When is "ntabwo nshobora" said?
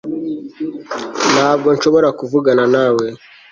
1.33-2.07